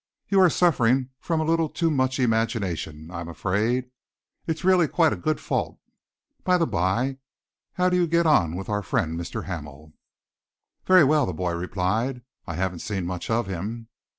[0.29, 3.91] You are suffering from a little too much imagination, I am afraid.
[4.47, 5.77] It is really quite a good fault.
[6.43, 7.19] By the by,
[7.73, 9.43] how do you get on with our friend Mr.
[9.43, 9.93] Hamel?"
[10.87, 12.23] "Very well," the boy replied.
[12.47, 13.89] "I haven't seen much of him."